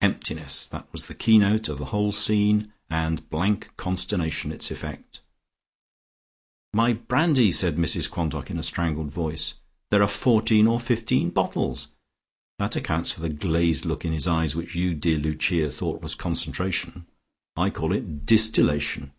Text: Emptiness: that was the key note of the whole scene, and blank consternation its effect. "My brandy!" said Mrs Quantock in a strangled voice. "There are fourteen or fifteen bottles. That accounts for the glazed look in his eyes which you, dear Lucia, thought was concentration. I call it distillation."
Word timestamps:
Emptiness: 0.00 0.66
that 0.66 0.88
was 0.90 1.06
the 1.06 1.14
key 1.14 1.38
note 1.38 1.68
of 1.68 1.78
the 1.78 1.84
whole 1.94 2.10
scene, 2.10 2.72
and 2.90 3.30
blank 3.30 3.70
consternation 3.76 4.50
its 4.50 4.72
effect. 4.72 5.20
"My 6.74 6.94
brandy!" 6.94 7.52
said 7.52 7.76
Mrs 7.76 8.10
Quantock 8.10 8.50
in 8.50 8.58
a 8.58 8.62
strangled 8.64 9.12
voice. 9.12 9.54
"There 9.92 10.02
are 10.02 10.08
fourteen 10.08 10.66
or 10.66 10.80
fifteen 10.80 11.30
bottles. 11.30 11.86
That 12.58 12.74
accounts 12.74 13.12
for 13.12 13.20
the 13.20 13.28
glazed 13.28 13.84
look 13.84 14.04
in 14.04 14.12
his 14.12 14.26
eyes 14.26 14.56
which 14.56 14.74
you, 14.74 14.96
dear 14.96 15.16
Lucia, 15.16 15.70
thought 15.70 16.02
was 16.02 16.16
concentration. 16.16 17.06
I 17.54 17.70
call 17.70 17.92
it 17.92 18.26
distillation." 18.26 19.12